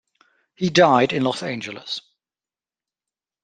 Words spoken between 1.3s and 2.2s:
Angeles.